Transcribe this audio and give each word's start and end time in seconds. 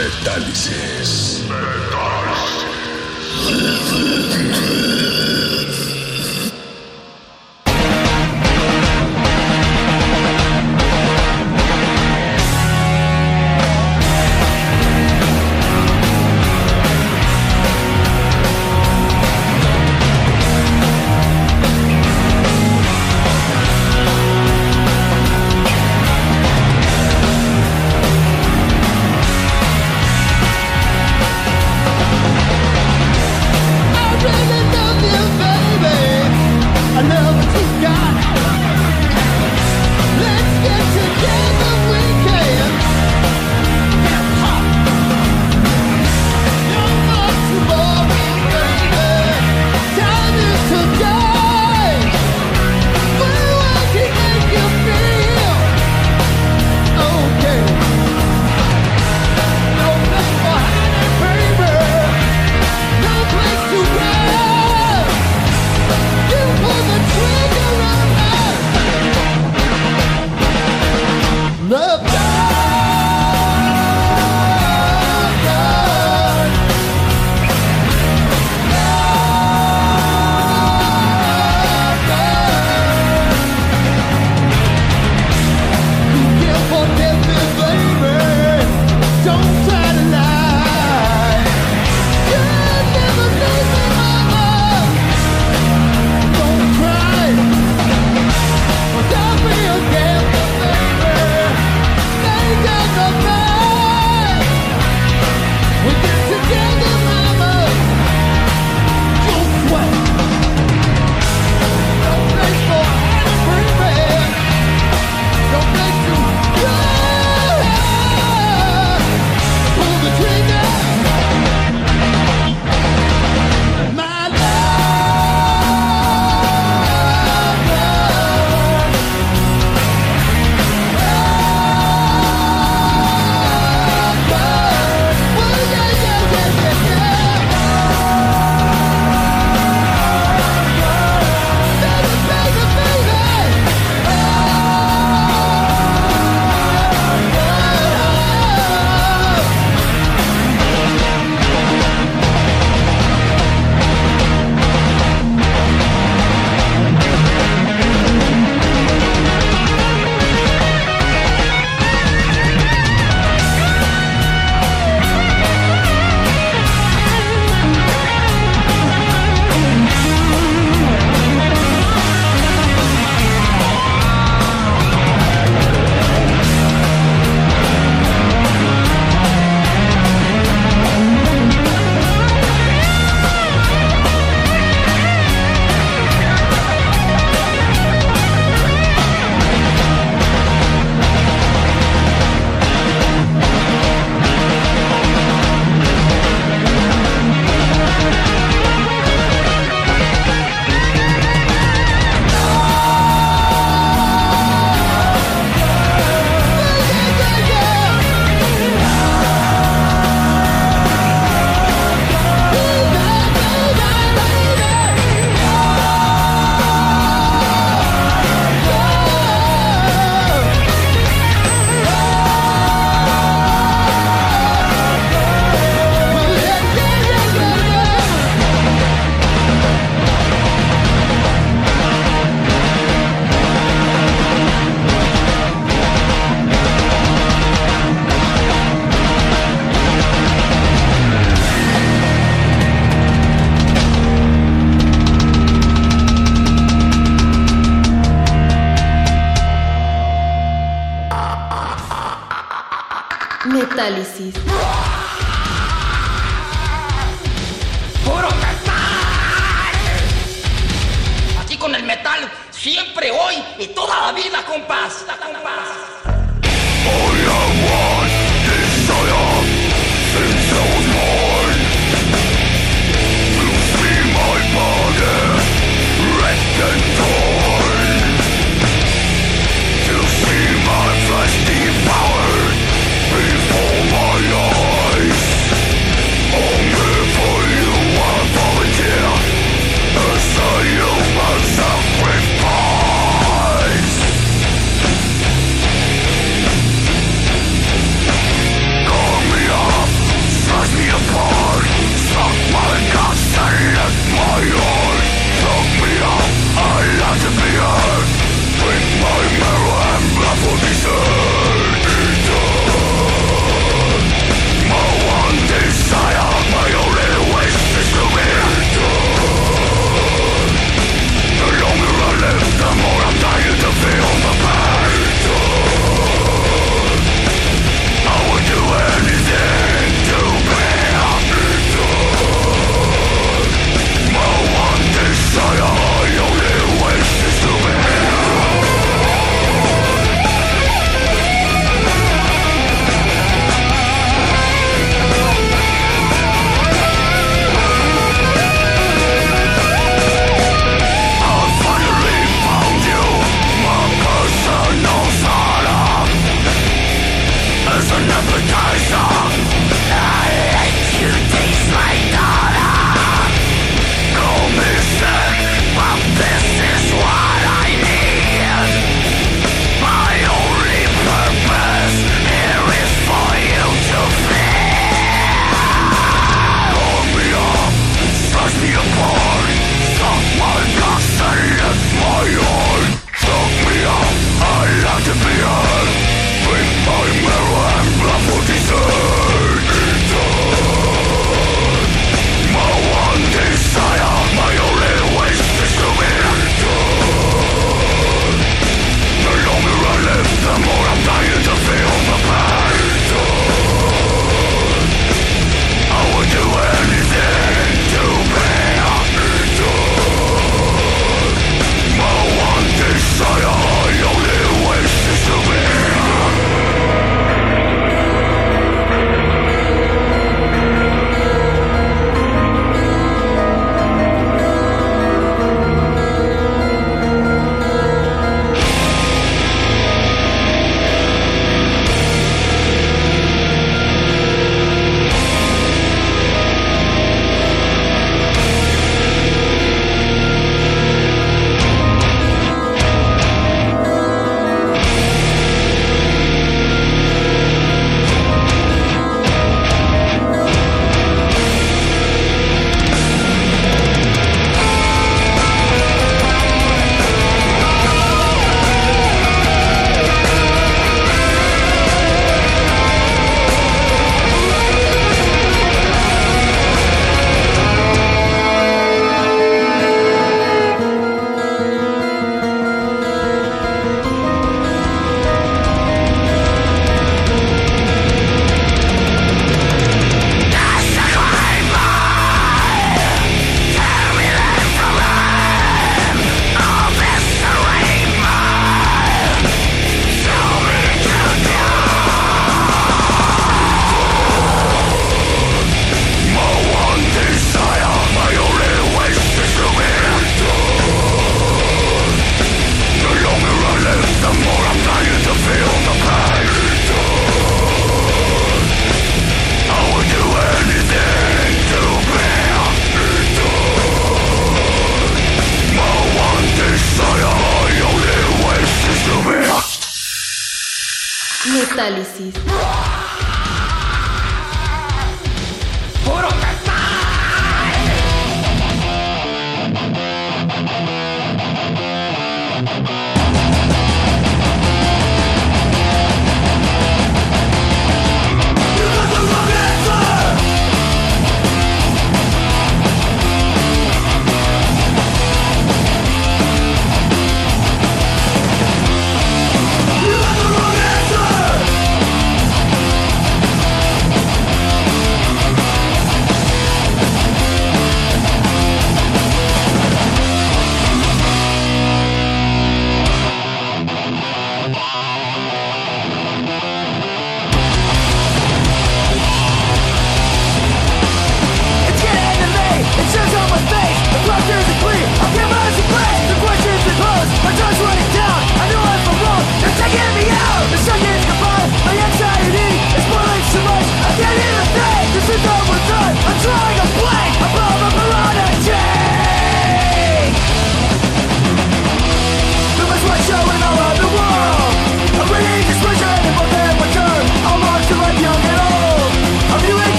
Metálisis. 0.00 1.44
Metálisis. 1.46 2.70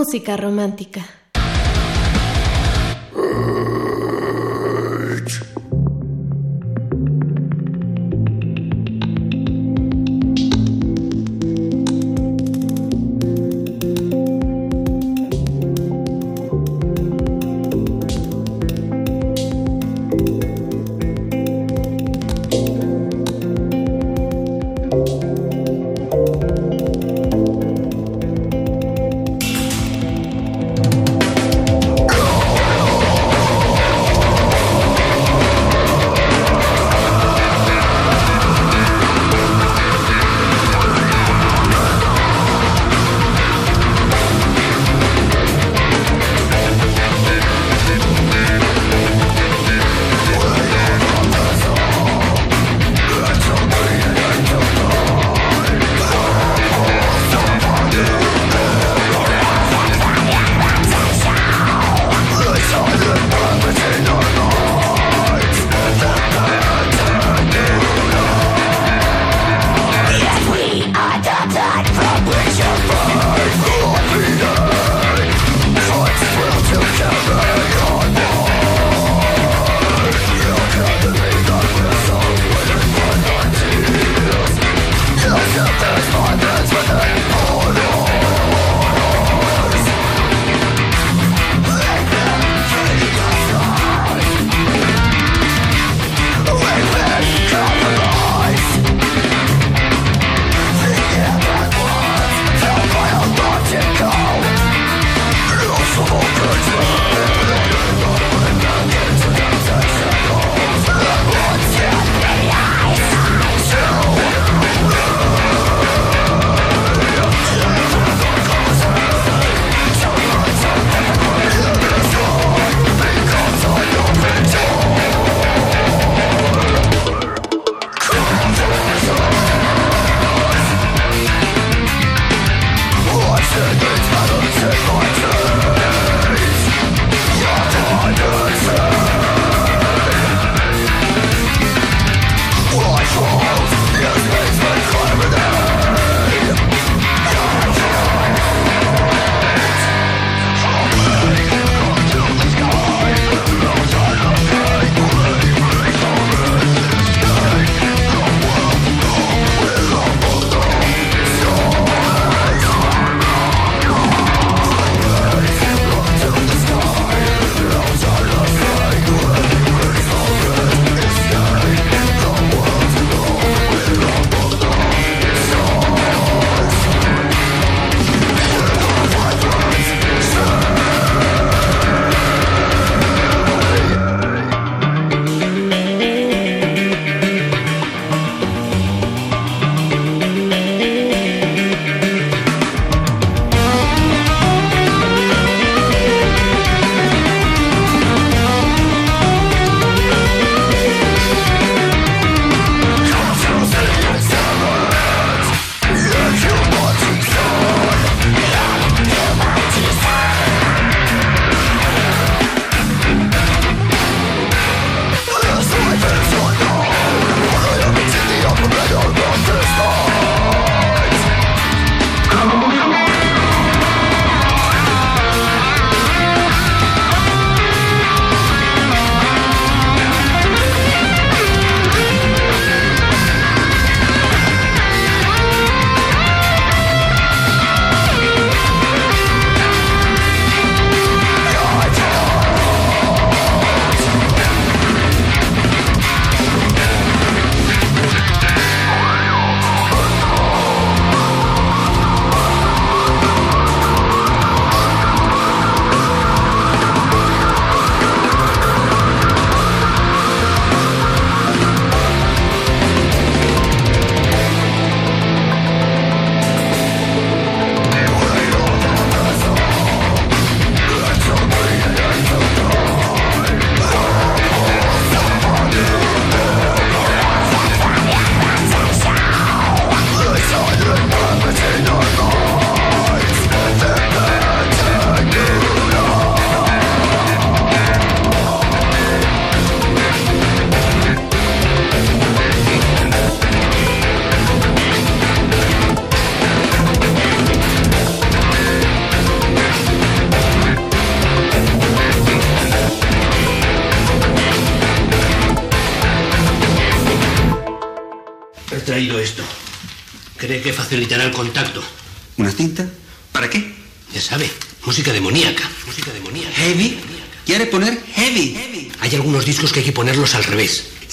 Música 0.00 0.34
romántica. 0.34 1.19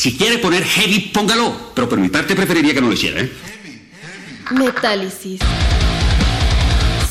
Si 0.08 0.18
quiere 0.18 0.38
poner 0.38 0.64
heavy, 0.64 1.12
póngalo. 1.14 1.74
Pero 1.76 1.90
por 1.90 2.00
mi 2.00 2.08
parte 2.08 2.34
preferiría 2.34 2.74
que 2.74 2.80
no 2.80 2.88
lo 2.88 2.94
hiciera, 2.94 3.20
¿eh? 3.20 3.30
Metálisis. 4.52 5.42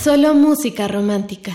Solo 0.03 0.33
música 0.33 0.89
romántica. 0.89 1.55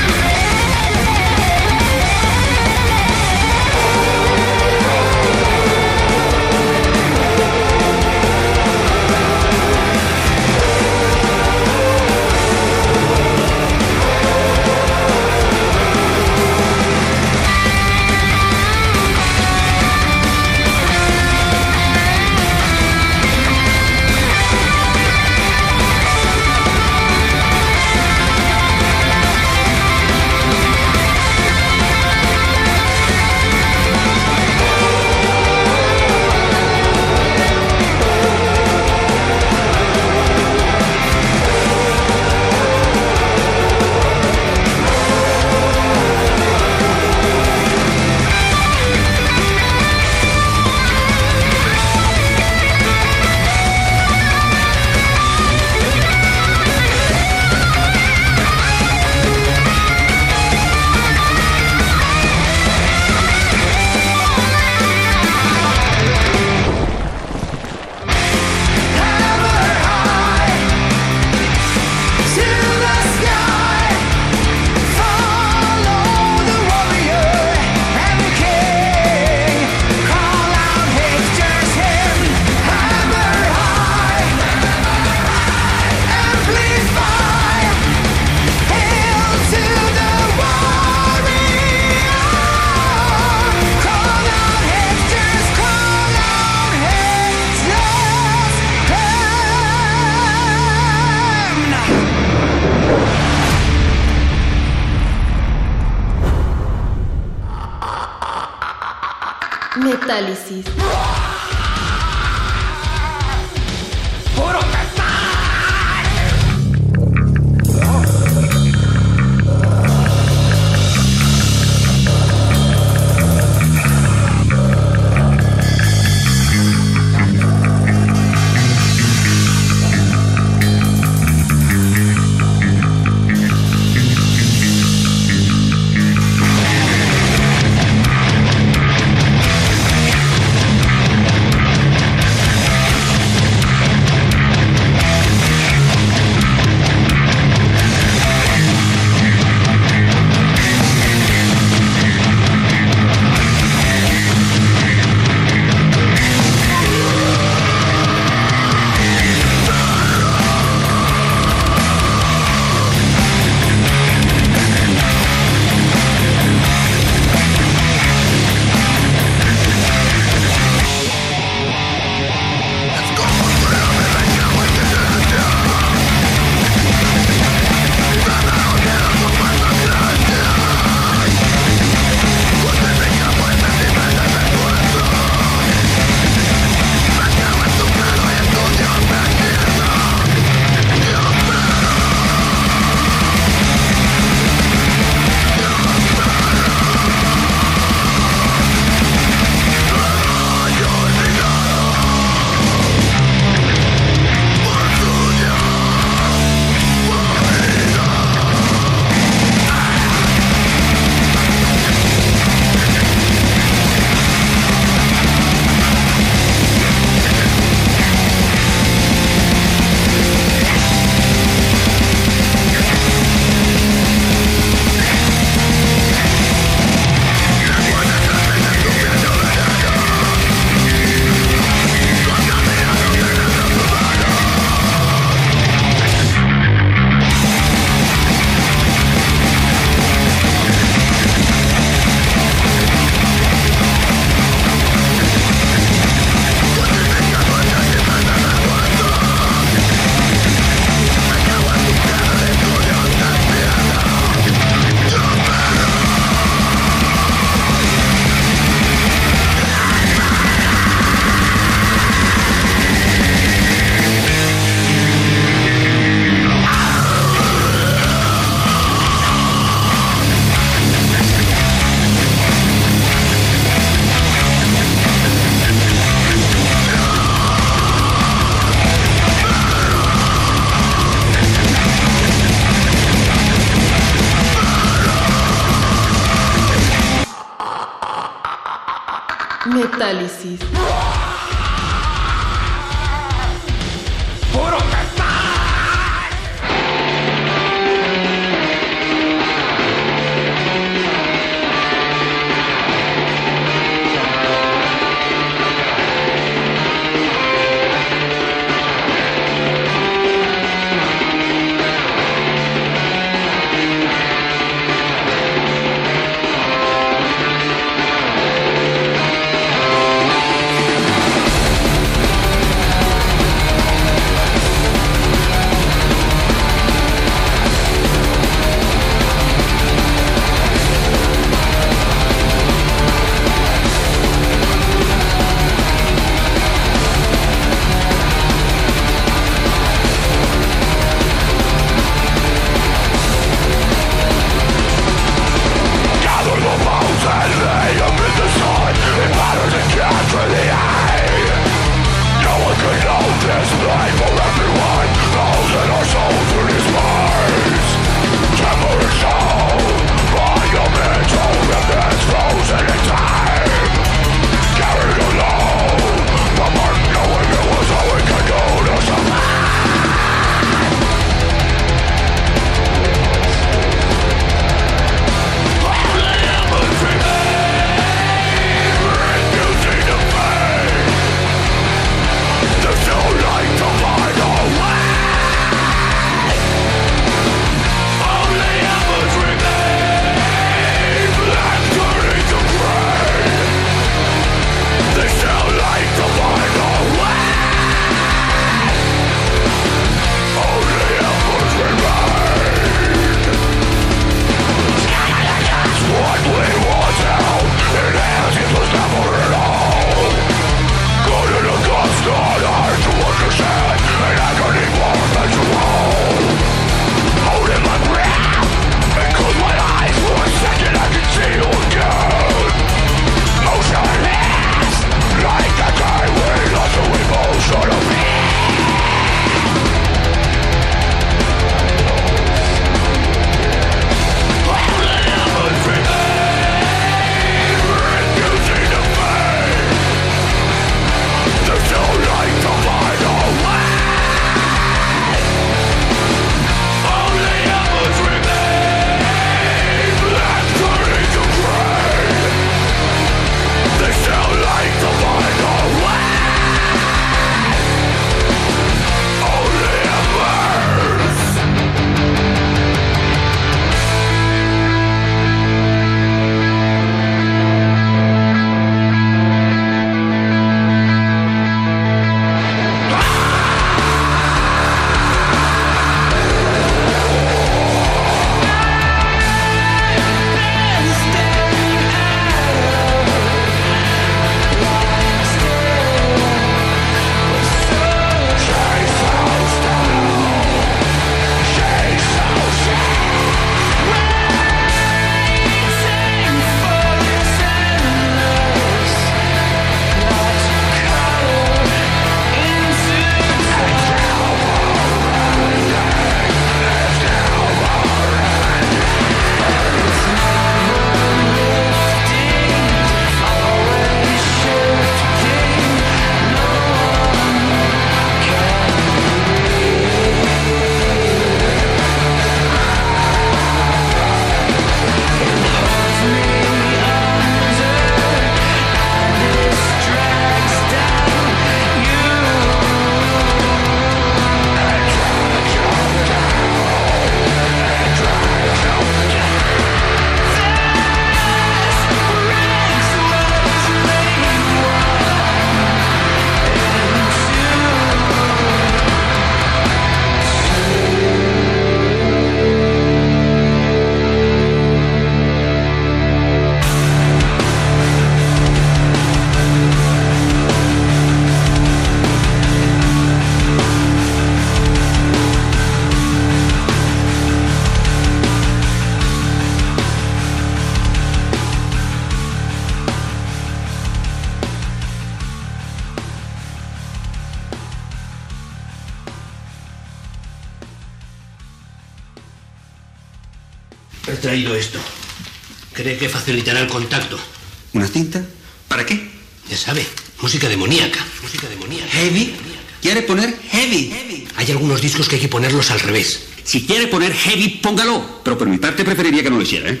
póngalo. 597.82 598.40
Pero 598.42 598.58
por 598.58 598.68
mi 598.68 598.78
parte 598.78 599.04
preferiría 599.04 599.42
que 599.42 599.50
no 599.50 599.56
lo 599.56 599.62
hiciera, 599.62 599.90
¿eh? 599.90 600.00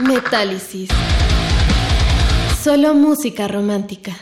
Metálisis. 0.00 0.90
Solo 2.62 2.94
música 2.94 3.48
romántica. 3.48 4.16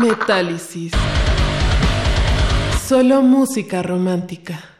Metálisis. 0.00 0.92
Solo 2.86 3.20
música 3.20 3.82
romántica. 3.82 4.77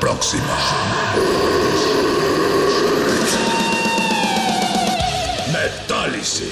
Próxima. 0.00 0.56
Metálisis. 5.52 6.48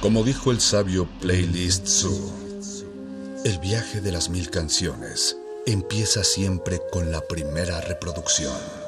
Como 0.00 0.24
dijo 0.24 0.50
el 0.50 0.60
sabio 0.60 1.06
Playlist 1.20 1.86
Zoo, 1.86 2.32
el 3.44 3.58
viaje 3.58 4.00
de 4.00 4.12
las 4.12 4.30
mil 4.30 4.48
canciones 4.50 5.36
empieza 5.66 6.24
siempre 6.24 6.80
con 6.90 7.12
la 7.12 7.20
primera 7.20 7.80
reproducción. 7.82 8.87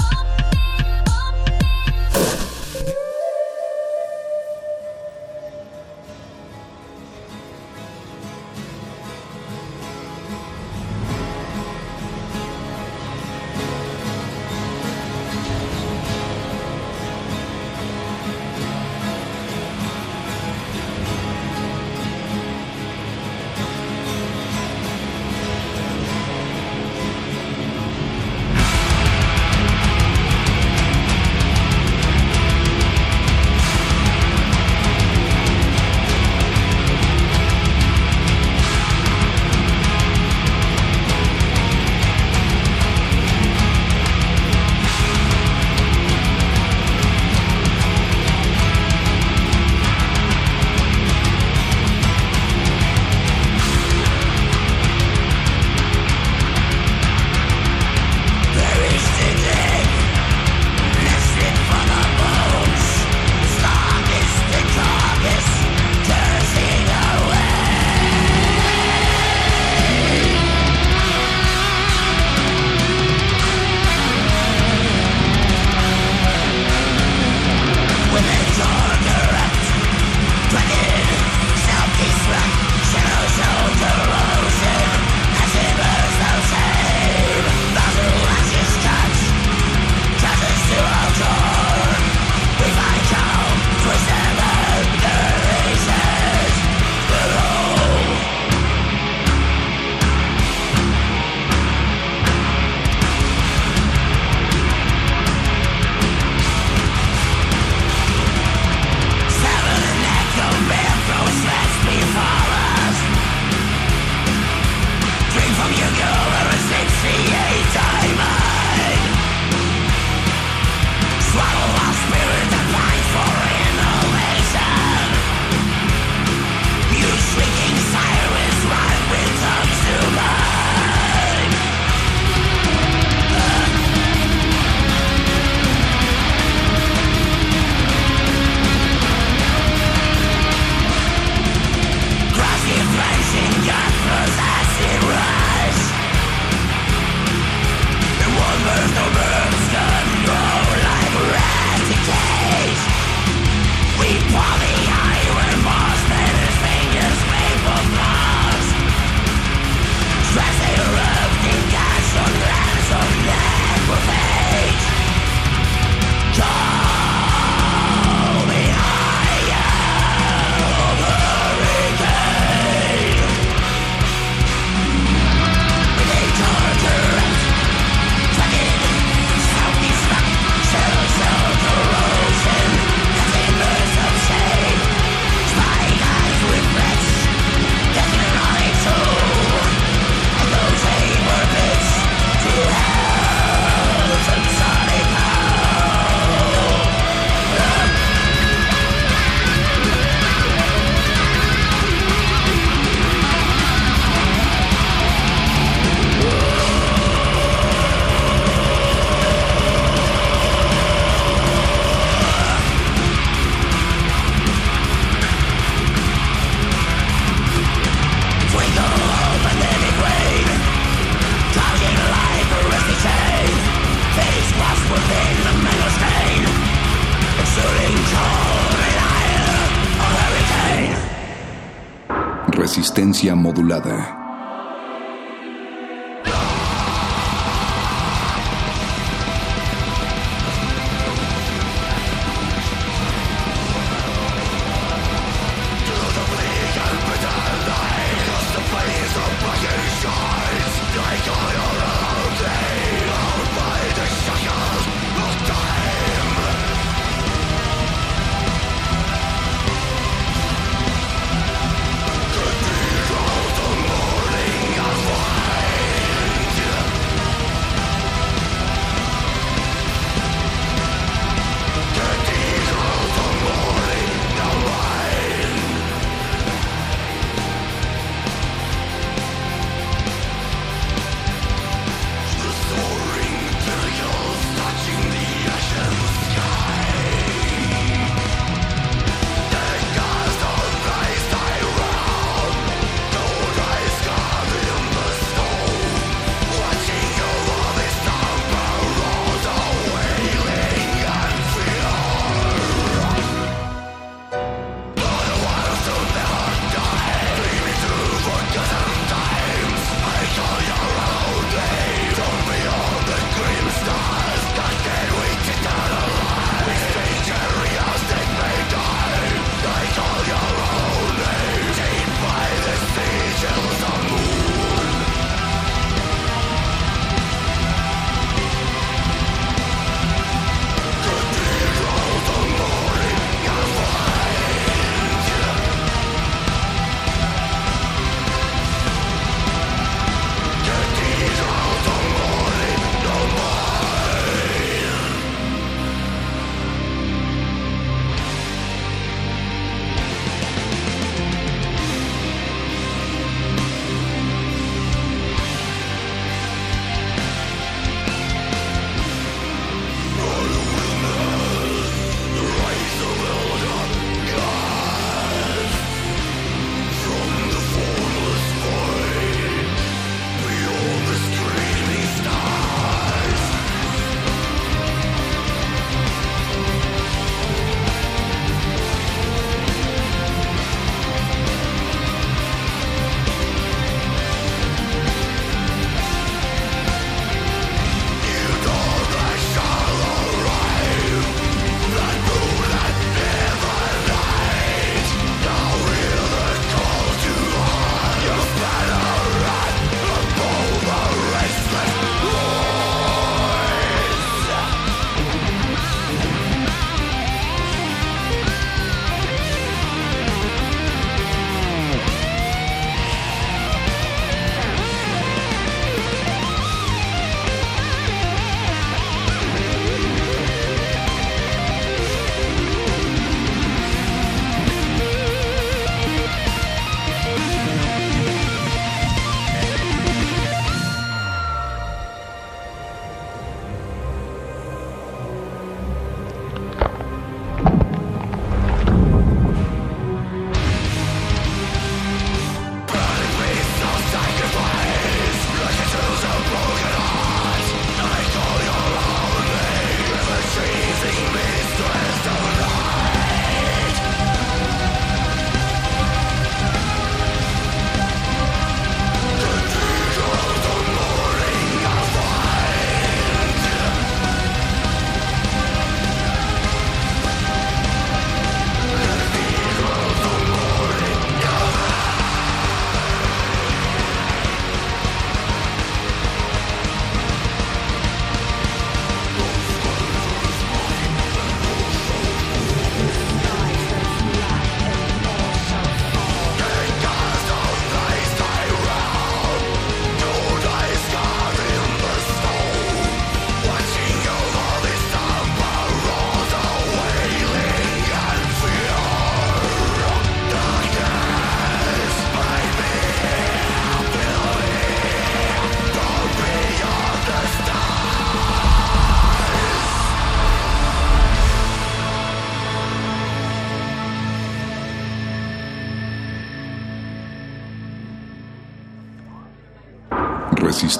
Modulada. 233.29 234.20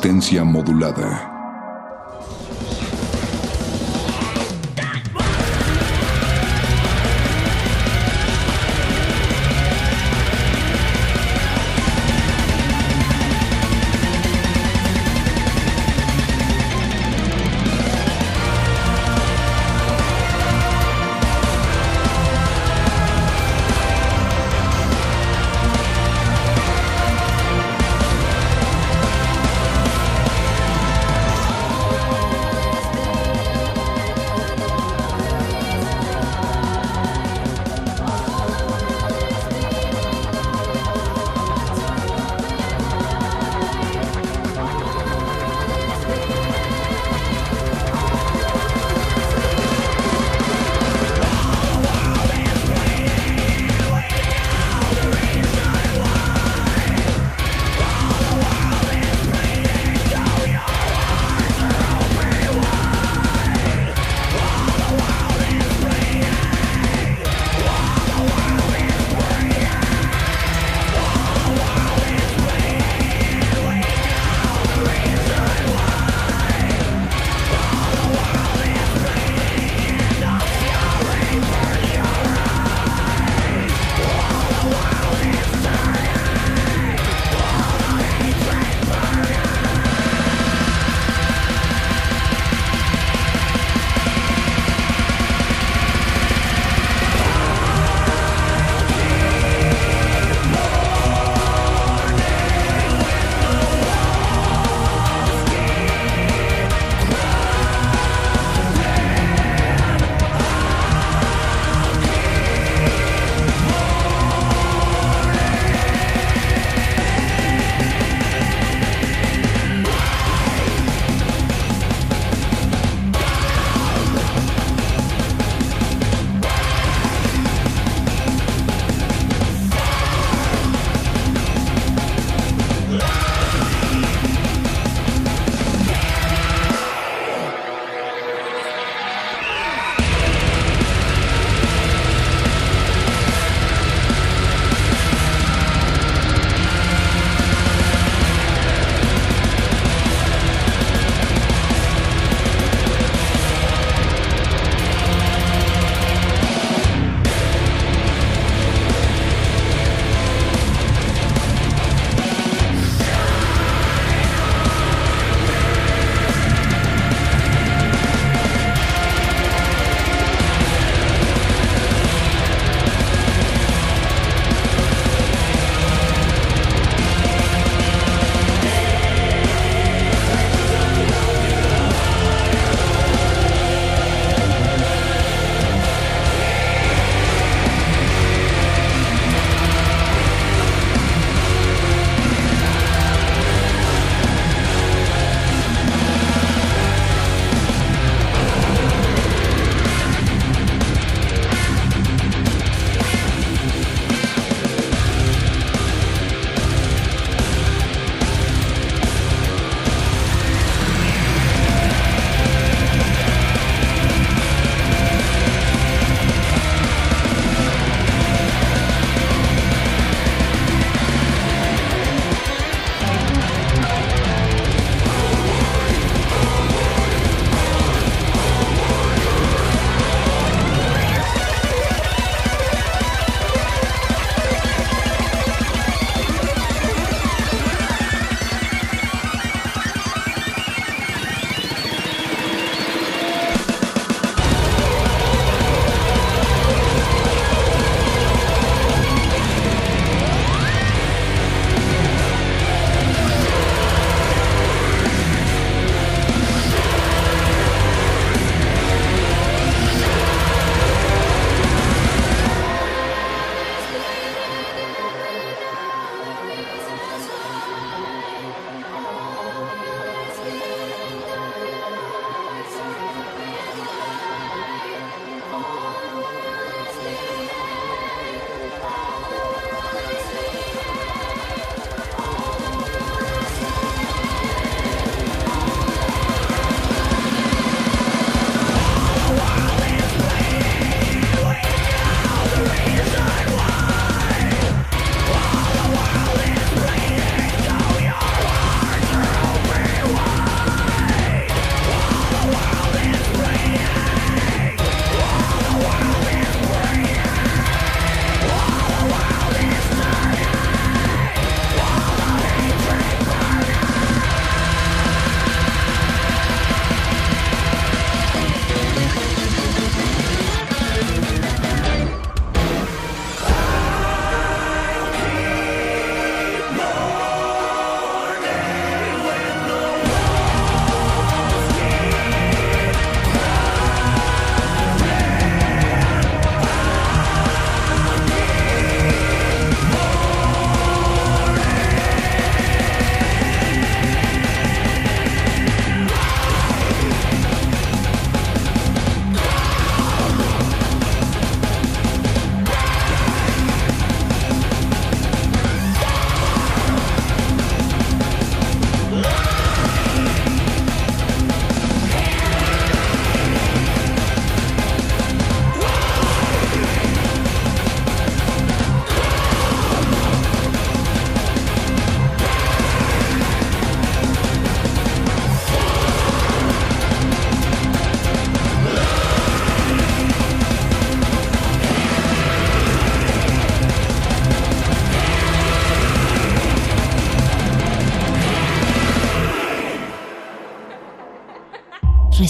Resistencia 0.02 0.44
modulada. 0.44 1.31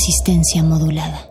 Resistencia 0.02 0.64
modulada. 0.64 1.31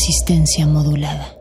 Resistencia 0.00 0.66
modulada. 0.66 1.39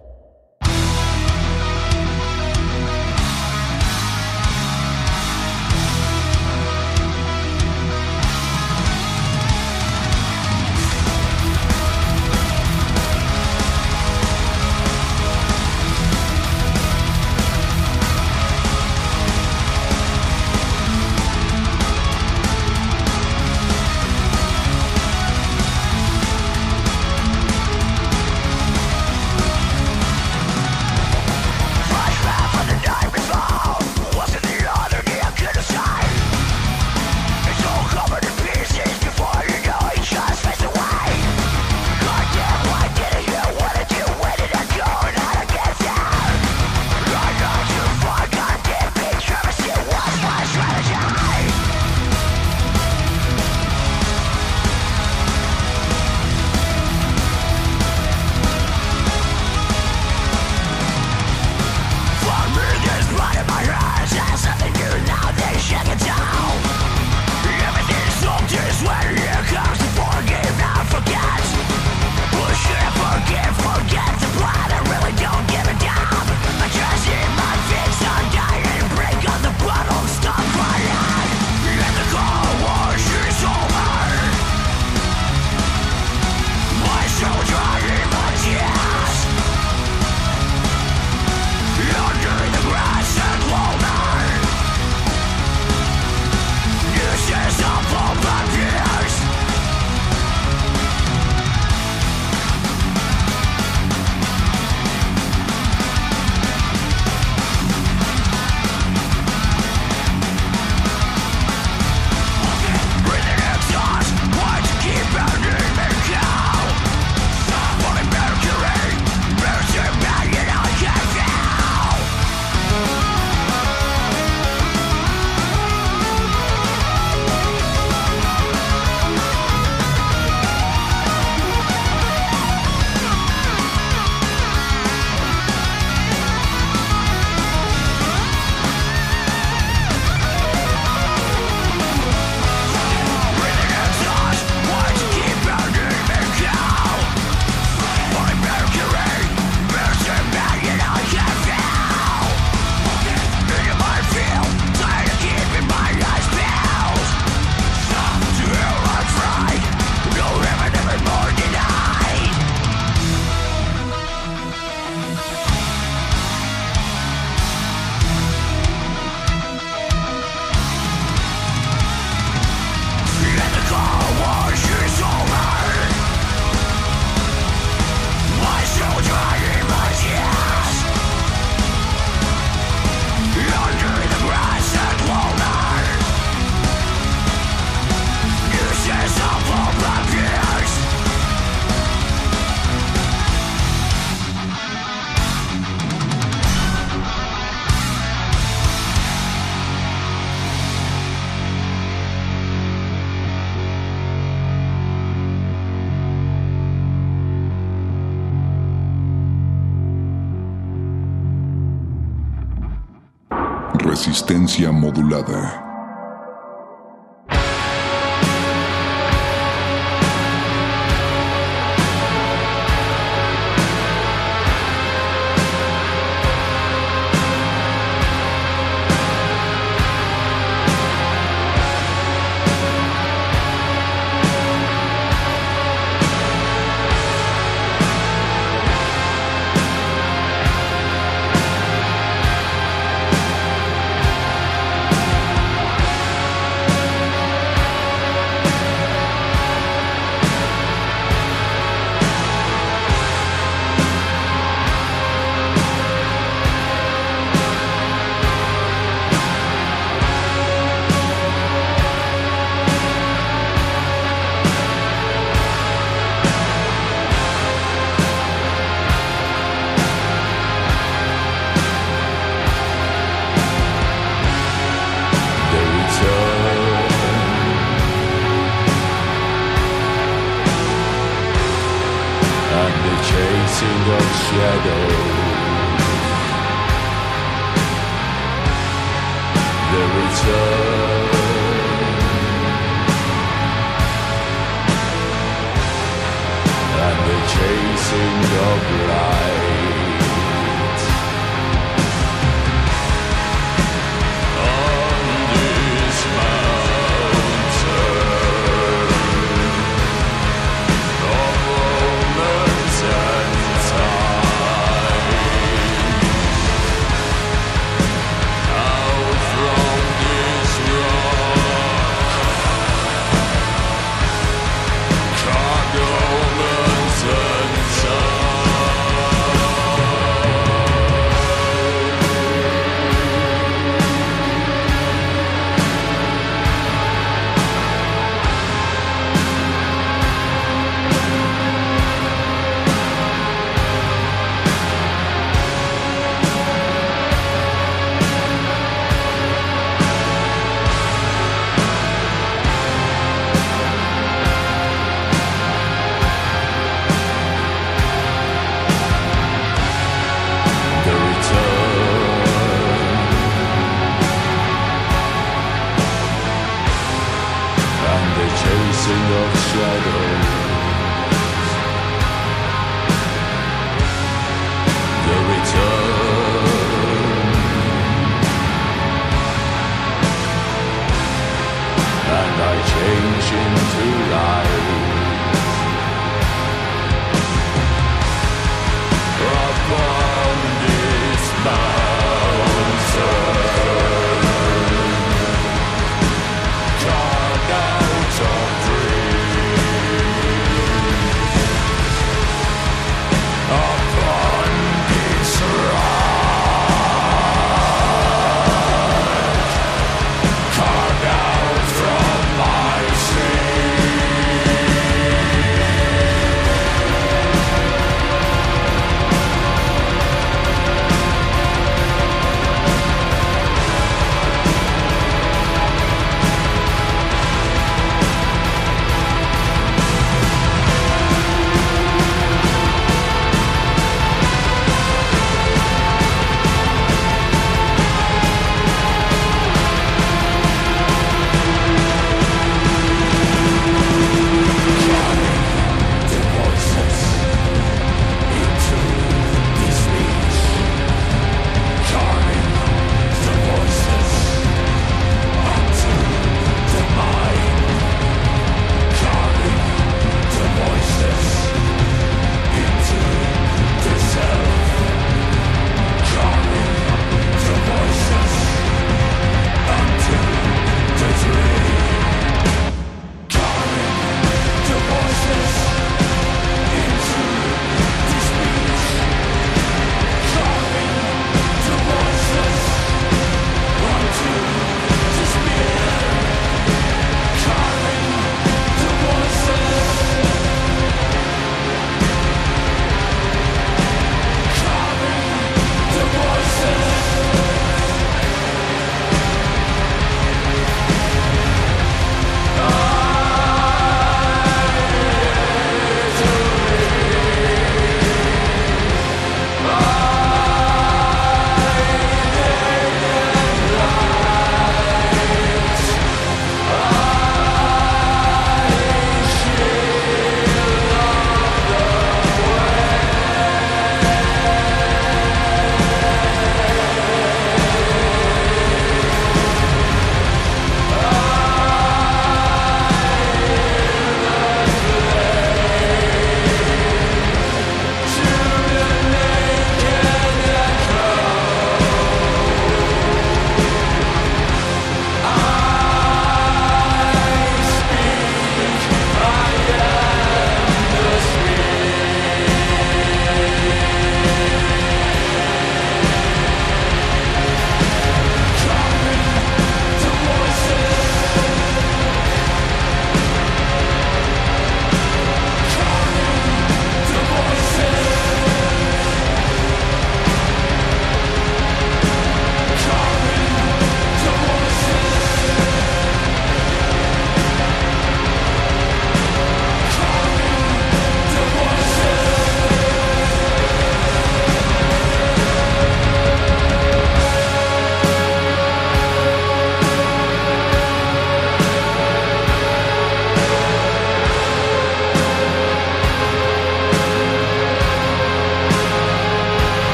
Modulada. 214.67 215.68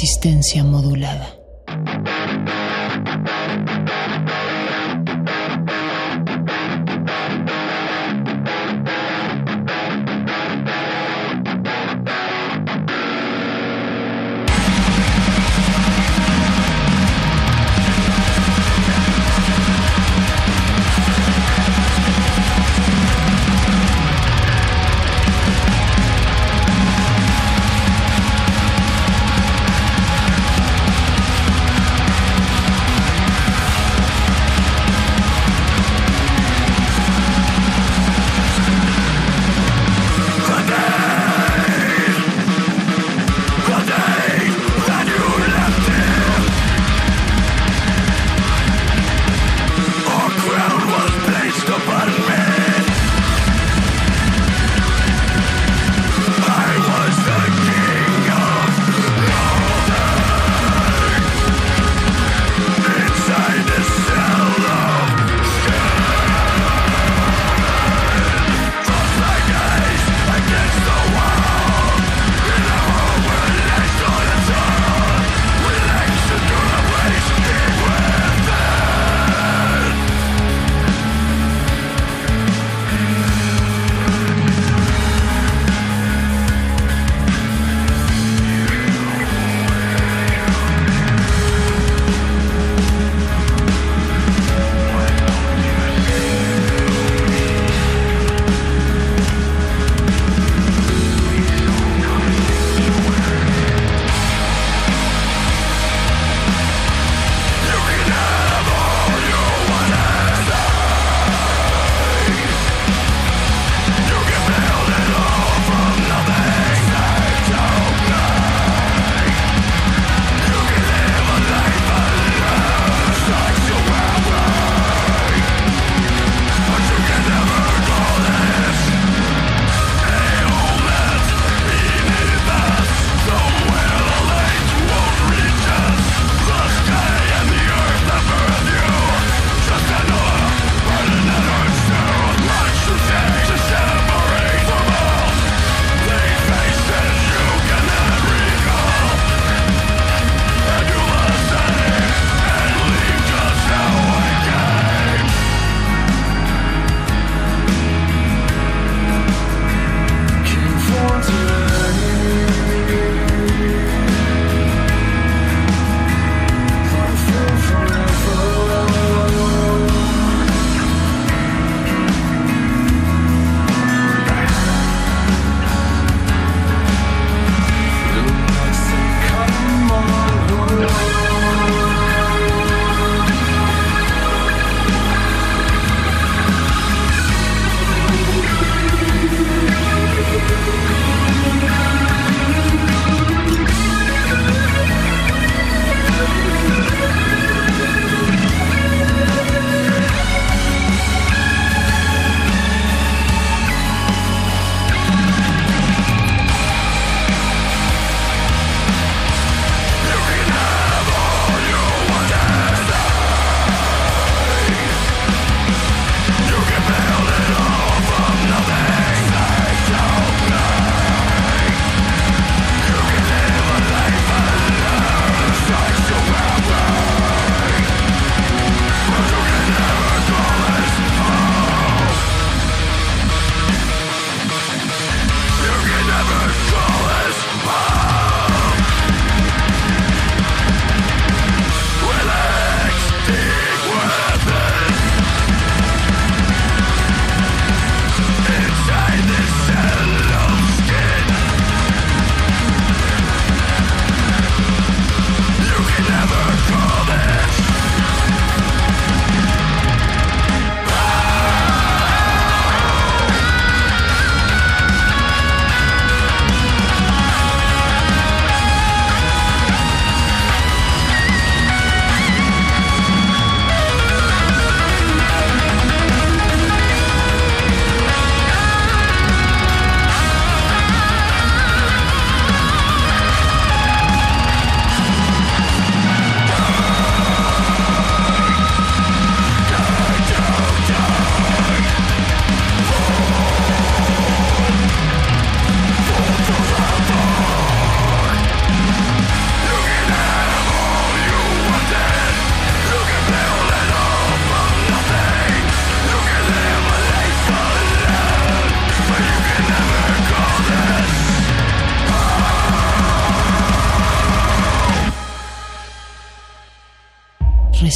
Resistencia 0.00 0.64
modulada. 0.64 1.39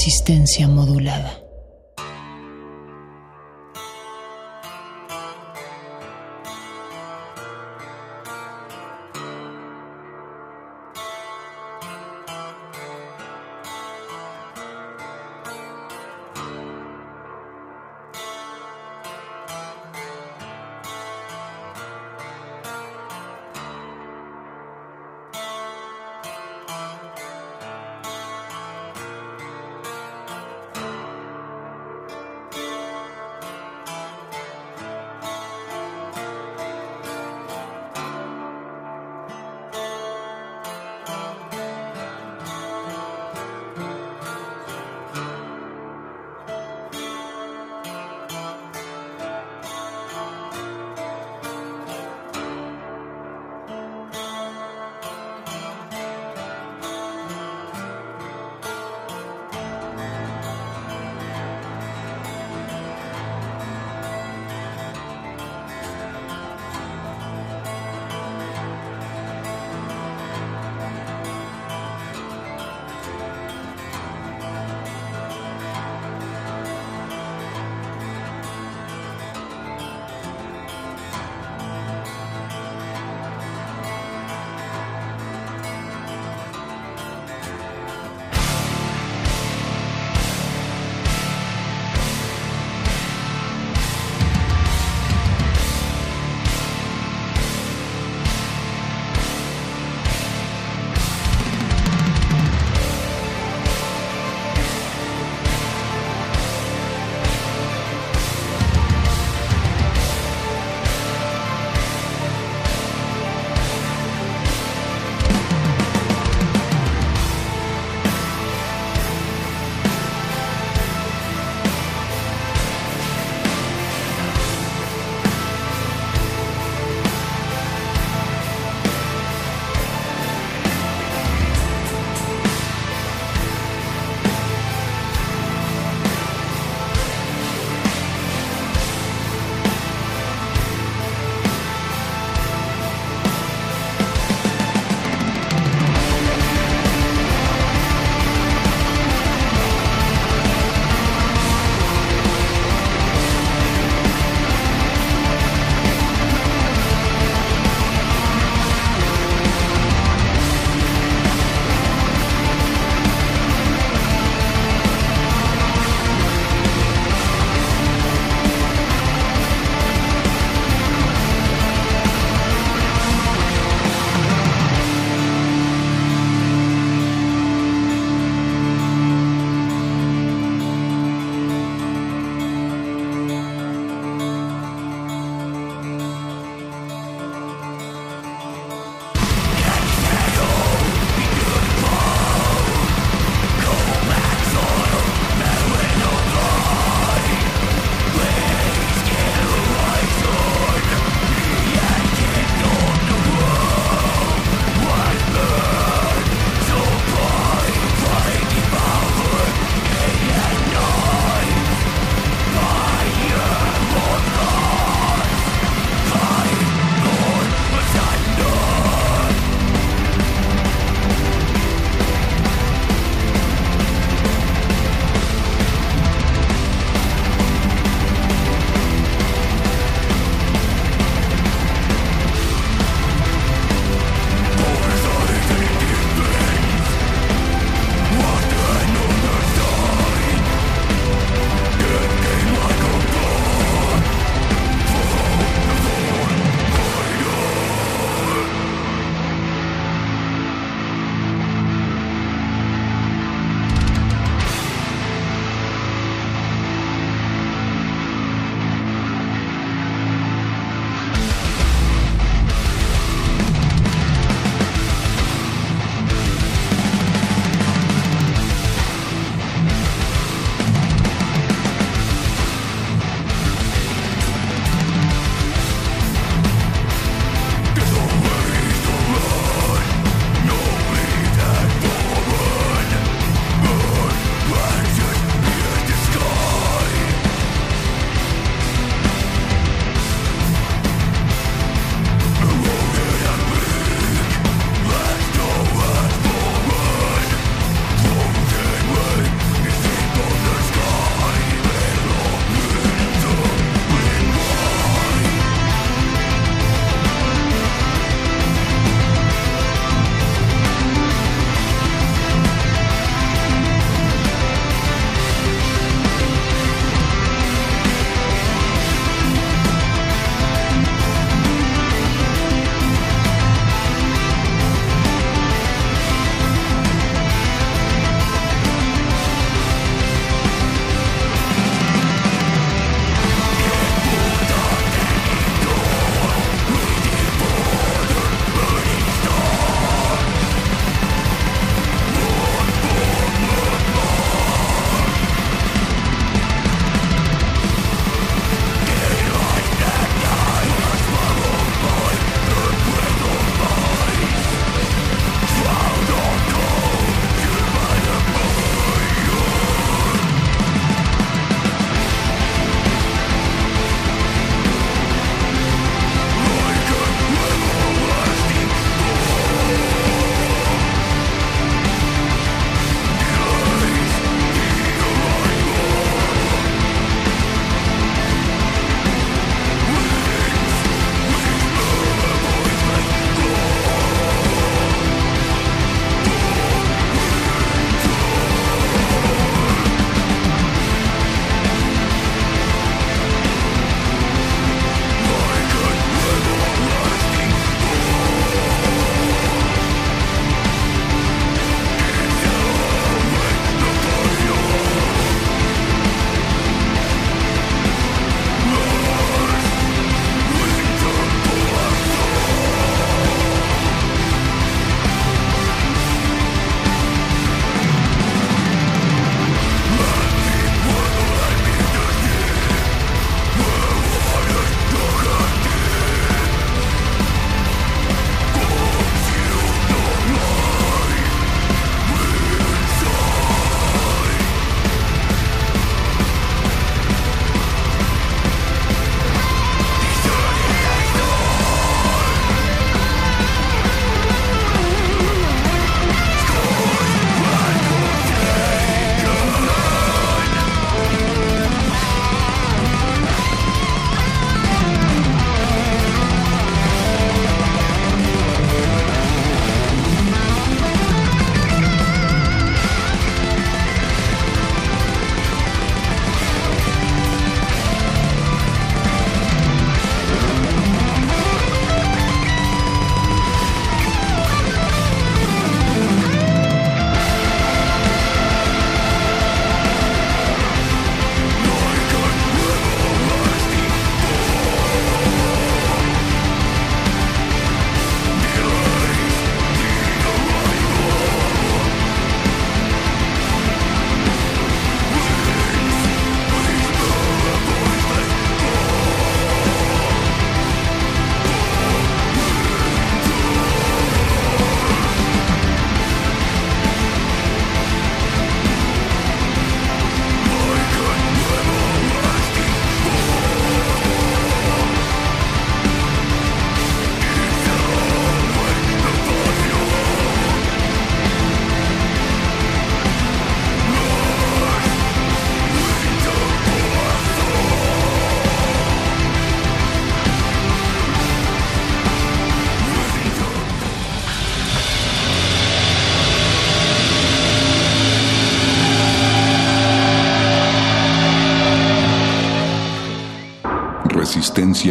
Resistencia 0.05 0.69
modulada. 0.69 1.04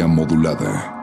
Modulada. 0.02 0.93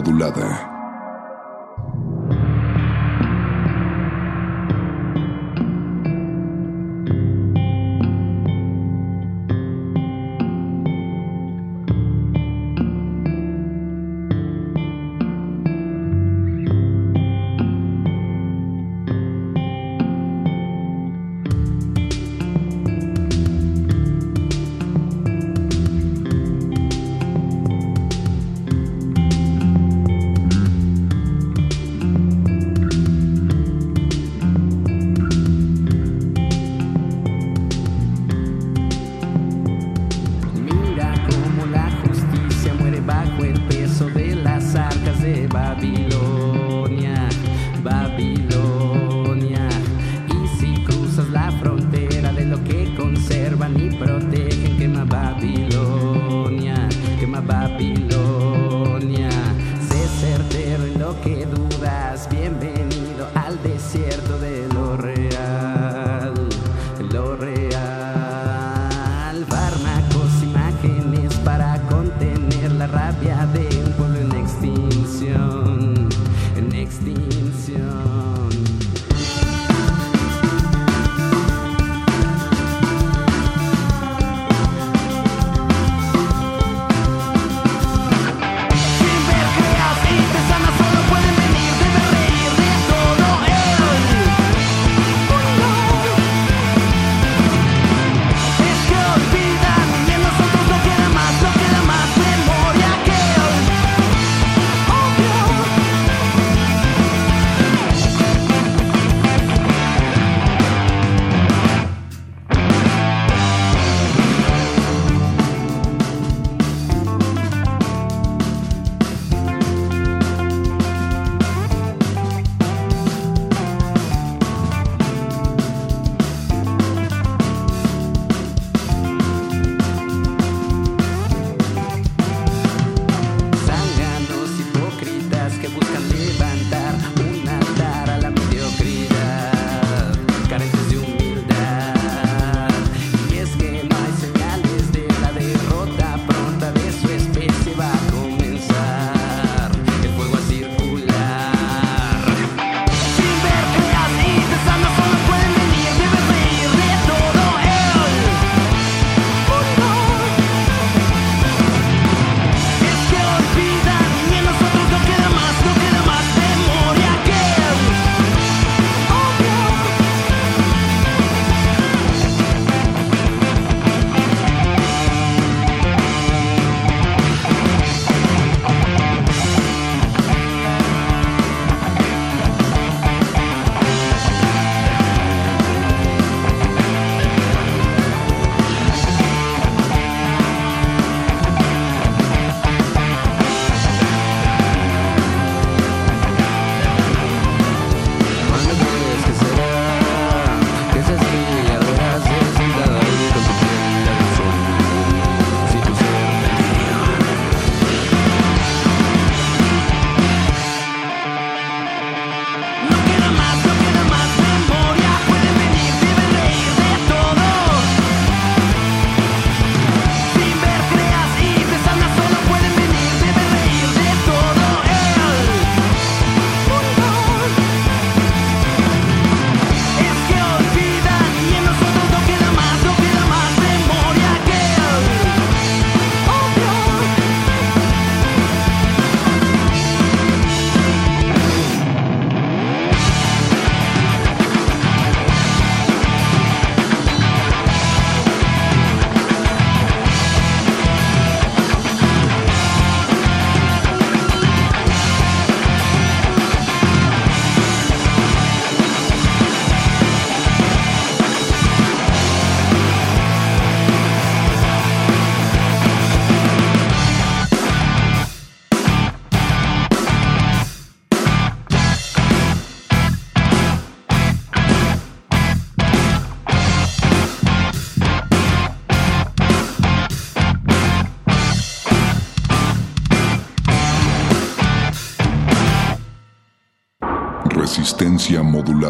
Modulada. 0.00 0.69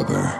Resistencia 0.01 0.40